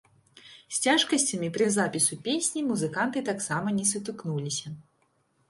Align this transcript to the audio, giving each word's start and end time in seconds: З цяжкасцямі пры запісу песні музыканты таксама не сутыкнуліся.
З 0.77 0.77
цяжкасцямі 0.85 1.49
пры 1.57 1.67
запісу 1.75 2.17
песні 2.29 2.65
музыканты 2.71 3.25
таксама 3.29 3.77
не 3.79 3.85
сутыкнуліся. 3.93 4.67